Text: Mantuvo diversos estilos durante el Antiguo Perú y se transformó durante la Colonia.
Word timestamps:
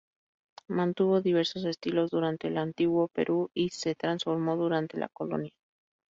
Mantuvo 0.69 1.21
diversos 1.21 1.63
estilos 1.65 2.09
durante 2.09 2.47
el 2.47 2.57
Antiguo 2.57 3.07
Perú 3.09 3.51
y 3.53 3.69
se 3.69 3.93
transformó 3.93 4.57
durante 4.57 4.97
la 4.97 5.09
Colonia. 5.09 5.53